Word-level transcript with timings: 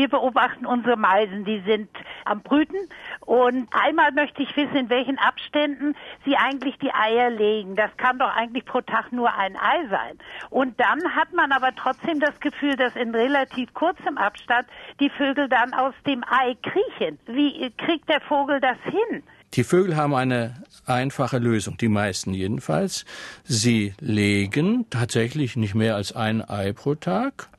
wir 0.00 0.08
beobachten 0.08 0.64
unsere 0.64 0.96
Meisen, 0.96 1.44
die 1.44 1.60
sind 1.66 1.90
am 2.24 2.40
Brüten 2.40 2.88
und 3.20 3.68
einmal 3.70 4.12
möchte 4.12 4.42
ich 4.42 4.56
wissen, 4.56 4.74
in 4.74 4.88
welchen 4.88 5.18
Abständen 5.18 5.94
sie 6.24 6.36
eigentlich 6.36 6.78
die 6.78 6.90
Eier 6.90 7.28
legen. 7.28 7.76
Das 7.76 7.94
kann 7.98 8.18
doch 8.18 8.34
eigentlich 8.34 8.64
pro 8.64 8.80
Tag 8.80 9.12
nur 9.12 9.30
ein 9.34 9.56
Ei 9.56 9.86
sein. 9.90 10.16
Und 10.48 10.80
dann 10.80 11.14
hat 11.14 11.34
man 11.34 11.52
aber 11.52 11.74
trotzdem 11.74 12.18
das 12.18 12.40
Gefühl, 12.40 12.76
dass 12.76 12.96
in 12.96 13.14
relativ 13.14 13.74
kurzem 13.74 14.16
Abstand 14.16 14.66
die 15.00 15.10
Vögel 15.10 15.50
dann 15.50 15.74
aus 15.74 15.92
dem 16.06 16.24
Ei 16.24 16.56
kriechen. 16.62 17.18
Wie 17.26 17.70
kriegt 17.76 18.08
der 18.08 18.22
Vogel 18.22 18.58
das 18.58 18.78
hin? 18.84 19.22
Die 19.52 19.64
Vögel 19.64 19.96
haben 19.96 20.14
eine 20.14 20.62
einfache 20.86 21.36
Lösung, 21.36 21.76
die 21.76 21.88
meisten 21.88 22.32
jedenfalls. 22.32 23.04
Sie 23.44 23.92
legen 24.00 24.86
tatsächlich 24.88 25.56
nicht 25.56 25.74
mehr 25.74 25.94
als 25.94 26.16
ein 26.16 26.40
Ei 26.40 26.72
pro 26.72 26.94
Tag. 26.94 27.50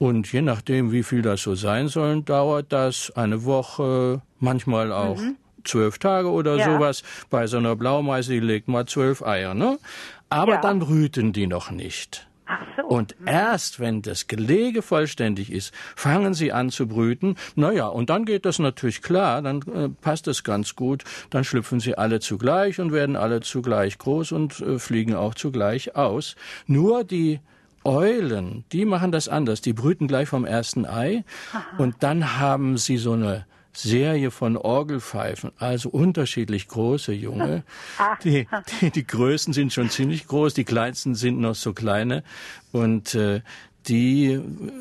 Und 0.00 0.32
je 0.32 0.40
nachdem, 0.40 0.92
wie 0.92 1.02
viel 1.02 1.20
das 1.20 1.42
so 1.42 1.54
sein 1.54 1.88
soll, 1.88 2.22
dauert 2.22 2.72
das 2.72 3.12
eine 3.16 3.44
Woche, 3.44 4.22
manchmal 4.38 4.92
auch 4.92 5.18
mhm. 5.18 5.36
zwölf 5.62 5.98
Tage 5.98 6.30
oder 6.30 6.56
ja. 6.56 6.64
sowas. 6.64 7.02
Bei 7.28 7.46
so 7.46 7.58
einer 7.58 7.76
Blaumeise, 7.76 8.32
die 8.32 8.40
legt 8.40 8.66
mal 8.66 8.86
zwölf 8.86 9.22
Eier, 9.22 9.52
ne? 9.52 9.78
Aber 10.30 10.54
ja. 10.54 10.60
dann 10.62 10.78
brüten 10.78 11.34
die 11.34 11.46
noch 11.46 11.70
nicht. 11.70 12.26
Ach 12.46 12.62
so. 12.78 12.86
Und 12.86 13.14
erst 13.26 13.78
wenn 13.78 14.00
das 14.00 14.26
Gelege 14.26 14.80
vollständig 14.80 15.52
ist, 15.52 15.74
fangen 15.94 16.32
sie 16.32 16.50
an 16.50 16.70
zu 16.70 16.88
brüten. 16.88 17.36
Naja, 17.54 17.88
und 17.88 18.08
dann 18.08 18.24
geht 18.24 18.46
das 18.46 18.58
natürlich 18.58 19.02
klar, 19.02 19.42
dann 19.42 19.60
äh, 19.74 19.90
passt 20.00 20.28
es 20.28 20.44
ganz 20.44 20.76
gut. 20.76 21.04
Dann 21.28 21.44
schlüpfen 21.44 21.78
sie 21.78 21.98
alle 21.98 22.20
zugleich 22.20 22.80
und 22.80 22.90
werden 22.90 23.16
alle 23.16 23.42
zugleich 23.42 23.98
groß 23.98 24.32
und 24.32 24.60
äh, 24.60 24.78
fliegen 24.78 25.14
auch 25.14 25.34
zugleich 25.34 25.94
aus. 25.94 26.36
Nur 26.66 27.04
die 27.04 27.40
Eulen, 27.84 28.64
die 28.72 28.84
machen 28.84 29.12
das 29.12 29.28
anders. 29.28 29.60
Die 29.60 29.72
brüten 29.72 30.06
gleich 30.06 30.28
vom 30.28 30.44
ersten 30.44 30.86
Ei 30.86 31.24
Aha. 31.52 31.64
und 31.78 31.96
dann 32.00 32.38
haben 32.38 32.76
sie 32.76 32.98
so 32.98 33.12
eine 33.12 33.46
Serie 33.72 34.30
von 34.30 34.56
Orgelpfeifen, 34.56 35.52
also 35.58 35.90
unterschiedlich 35.90 36.68
große 36.68 37.12
Junge. 37.12 37.62
Die, 38.24 38.46
die, 38.80 38.90
die 38.90 39.06
Größten 39.06 39.54
sind 39.54 39.72
schon 39.72 39.90
ziemlich 39.90 40.26
groß, 40.26 40.54
die 40.54 40.64
kleinsten 40.64 41.14
sind 41.14 41.40
noch 41.40 41.54
so 41.54 41.72
kleine 41.72 42.24
und 42.72 43.14
äh, 43.14 43.42
die 43.86 44.32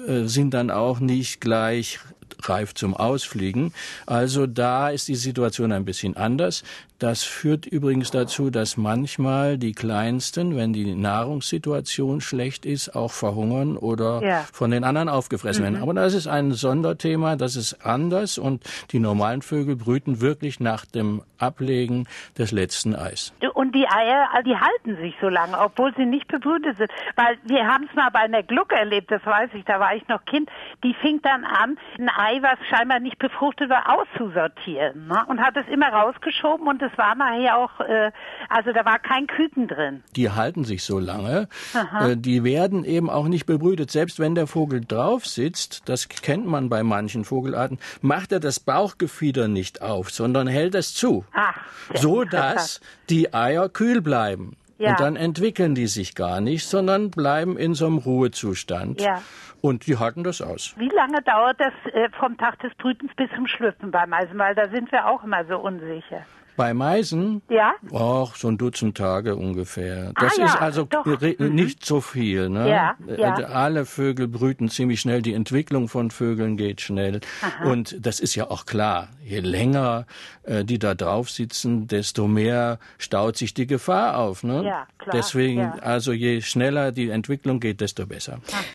äh, 0.08 0.25
sind 0.25 0.53
dann 0.53 0.72
auch 0.72 1.00
nicht 1.00 1.39
gleich 1.39 2.00
reif 2.44 2.73
zum 2.73 2.95
Ausfliegen. 2.95 3.73
Also 4.05 4.47
da 4.47 4.89
ist 4.89 5.08
die 5.08 5.16
Situation 5.16 5.72
ein 5.72 5.85
bisschen 5.85 6.17
anders. 6.17 6.63
Das 6.99 7.23
führt 7.23 7.66
übrigens 7.66 8.11
dazu, 8.11 8.49
dass 8.49 8.75
manchmal 8.75 9.58
die 9.58 9.72
Kleinsten, 9.72 10.57
wenn 10.57 10.73
die 10.73 10.95
Nahrungssituation 10.95 12.19
schlecht 12.19 12.66
ist, 12.66 12.94
auch 12.94 13.11
verhungern 13.11 13.77
oder 13.77 14.22
ja. 14.22 14.45
von 14.52 14.72
den 14.72 14.83
anderen 14.83 15.07
aufgefressen 15.07 15.61
mhm. 15.61 15.66
werden. 15.66 15.81
Aber 15.81 15.94
das 15.94 16.13
ist 16.13 16.27
ein 16.27 16.52
Sonderthema, 16.52 17.38
das 17.38 17.55
ist 17.55 17.85
anders 17.85 18.38
und 18.38 18.63
die 18.91 19.00
normalen 19.00 19.41
Vögel 19.41 19.77
brüten 19.77 20.19
wirklich 20.19 20.59
nach 20.59 20.85
dem 20.85 21.22
Ablegen 21.38 22.05
des 22.38 22.52
letzten 22.52 22.95
Eis. 22.95 23.33
Und 23.53 23.73
die 23.73 23.88
Eier, 23.88 24.27
die 24.45 24.57
halten 24.57 24.97
sich 24.97 25.16
so 25.22 25.30
lange, 25.30 25.57
obwohl 25.57 25.94
sie 25.95 26.05
nicht 26.05 26.27
bebrütet 26.27 26.77
sind. 26.77 26.91
Weil 27.16 27.38
wir 27.45 27.66
haben 27.66 27.88
es 27.89 27.95
mal 27.95 28.09
bei 28.11 28.19
einer 28.19 28.44
Gluck 28.44 28.73
erlebt, 28.73 29.09
das 29.09 29.25
weiß 29.25 29.52
ich, 29.53 29.63
da 29.63 29.80
war 29.80 29.95
ich 29.95 30.05
noch 30.09 30.25
Kind, 30.25 30.50
die 30.83 30.94
fing 30.95 31.22
dann 31.22 31.45
an, 31.45 31.77
ein 31.97 32.09
Ei, 32.22 32.42
was 32.42 32.59
scheinbar 32.70 33.00
nicht 33.00 33.17
befruchtet 33.17 33.70
war, 33.70 33.98
auszusortieren. 33.98 35.08
Ne? 35.08 35.23
Und 35.28 35.39
hat 35.39 35.56
es 35.56 35.66
immer 35.72 35.88
rausgeschoben 35.88 36.67
und 36.67 36.81
es 36.81 36.92
war 36.98 37.16
nachher 37.16 37.56
auch, 37.56 37.80
äh, 37.80 38.12
also 38.50 38.73
da 38.73 38.84
war 38.84 39.00
kein 39.00 39.25
Küken 39.25 39.70
drin. 39.70 40.03
Die 40.17 40.30
halten 40.30 40.66
sich 40.66 40.84
so 40.84 41.00
lange. 41.00 41.47
Äh, 42.02 42.17
die 42.17 42.44
werden 42.44 42.84
eben 42.84 43.09
auch 43.09 43.30
nicht 43.30 43.45
bebrütet. 43.45 43.90
Selbst 43.90 44.20
wenn 44.20 44.36
der 44.36 44.47
Vogel 44.47 44.81
drauf 44.81 45.25
sitzt, 45.25 45.88
das 45.88 46.09
kennt 46.09 46.45
man 46.45 46.67
bei 46.67 46.84
manchen 46.84 47.23
Vogelarten, 47.23 47.80
macht 48.02 48.34
er 48.34 48.42
das 48.42 48.59
Bauchgefieder 48.59 49.47
nicht 49.47 49.81
auf, 49.81 50.09
sondern 50.09 50.47
hält 50.47 50.75
es 50.75 50.94
zu. 50.94 51.23
Ach, 51.34 51.56
so 51.94 52.25
dass 52.25 52.81
die 53.09 53.34
Eier 53.34 53.70
kühl 53.70 54.02
bleiben. 54.02 54.58
Ja. 54.79 54.91
Und 54.91 55.00
dann 55.01 55.16
entwickeln 55.17 55.75
die 55.75 55.88
sich 55.88 56.16
gar 56.16 56.40
nicht, 56.40 56.66
sondern 56.66 57.12
bleiben 57.12 57.57
in 57.57 57.73
so 57.73 57.85
einem 57.85 57.97
Ruhezustand. 57.97 59.01
Ja. 59.01 59.22
Und 59.62 59.88
die 59.88 59.97
halten 59.97 60.23
das 60.23 60.41
aus. 60.41 60.73
Wie 60.78 60.88
lange 60.88 61.22
dauert 61.22 61.59
das 61.59 61.73
äh, 61.94 62.09
vom 62.17 62.38
Tag 62.38 62.59
des 62.59 62.73
Brütens 62.75 63.12
bis 63.16 63.29
zum 63.35 63.45
Schlüpfen 63.45 63.91
beim 63.91 64.13
Eisen? 64.13 64.38
Weil 64.38 64.56
da 64.56 64.69
sind 64.69 64.90
wir 64.94 65.06
auch 65.06 65.22
immer 65.25 65.44
so 65.45 65.57
unsicher. 65.57 66.25
Bei 66.59 66.74
Meisen? 66.74 67.42
Ja. 67.50 67.75
Och, 67.90 68.36
so 68.36 68.50
ein 68.50 68.58
Dutzend 68.58 68.97
Tage 68.97 69.38
ungefähr. 69.38 70.12
Das 70.20 70.34
ah, 70.34 70.42
ja, 70.42 70.46
ist 70.46 70.62
also. 70.62 70.90
Mhm. 71.06 71.56
nicht 71.56 71.86
so 71.86 72.02
viel. 72.02 72.50
Ne? 72.50 72.70
Ja, 72.70 72.97
ja. 73.16 73.36
Alle 73.36 73.86
Vögel 73.86 74.28
brüten 74.28 74.68
ziemlich 74.68 75.00
schnell. 75.00 75.22
Die 75.22 75.34
Entwicklung 75.34 75.88
von 75.88 76.12
Vögeln 76.12 76.58
geht 76.58 76.81
schnell. 76.81 77.22
Aha. 77.42 77.72
Und 77.72 78.06
das 78.06 78.20
ist 78.20 78.36
ja 78.36 78.52
auch 78.52 78.66
klar. 78.66 79.08
Je 79.24 79.40
länger 79.40 80.06
äh, 80.50 80.66
die 80.66 80.80
da 80.80 80.96
drauf 80.96 81.30
sitzen, 81.30 81.88
desto 81.88 82.28
mehr 82.28 82.80
staut 82.97 83.38
sich 83.38 83.53
die 83.53 83.68
Gefahr 83.68 84.18
auf. 84.18 84.44
Ne? 84.44 84.64
Ja, 84.66 84.88
klar. 84.97 85.16
Deswegen, 85.16 85.59
ja. 85.59 85.76
also 85.81 86.12
je 86.12 86.41
schneller 86.41 86.91
die 86.91 87.09
Entwicklung 87.09 87.59
geht, 87.59 87.81
desto 87.81 88.08
besser. 88.08 88.40